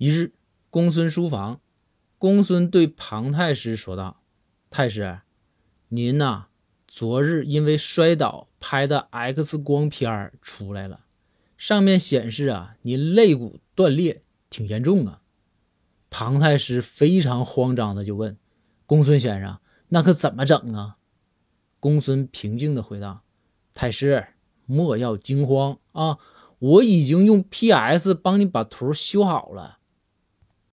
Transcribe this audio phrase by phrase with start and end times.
[0.00, 0.32] 一日
[0.70, 1.60] 公孙书房。
[2.16, 4.22] 公孙对庞太师说道
[4.70, 5.20] 太师
[5.88, 6.46] 您呐
[6.88, 11.04] 昨日因为摔倒拍的 x 光片出来了
[11.58, 15.20] 上面显示啊您肋骨断裂挺严重啊。
[16.08, 18.38] 庞太师非常慌张的就问
[18.86, 20.96] 公孙先生那可怎么整啊？
[21.78, 23.22] 公孙平静的回答
[23.74, 24.28] 太师
[24.64, 26.16] 莫要惊慌啊
[26.58, 29.79] 我已经用 ps 帮你把图修好了